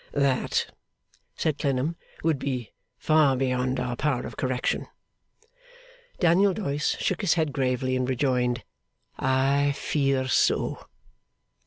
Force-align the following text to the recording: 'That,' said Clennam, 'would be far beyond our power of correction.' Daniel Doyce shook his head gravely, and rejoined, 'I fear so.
'That,' 0.13 0.65
said 1.35 1.59
Clennam, 1.59 1.95
'would 2.23 2.39
be 2.39 2.71
far 2.97 3.37
beyond 3.37 3.79
our 3.79 3.95
power 3.95 4.23
of 4.25 4.35
correction.' 4.35 4.87
Daniel 6.19 6.55
Doyce 6.55 6.97
shook 6.99 7.21
his 7.21 7.35
head 7.35 7.53
gravely, 7.53 7.95
and 7.95 8.09
rejoined, 8.09 8.63
'I 9.19 9.73
fear 9.73 10.27
so. 10.27 10.87